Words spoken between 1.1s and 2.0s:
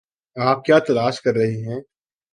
کر رہے ہیں؟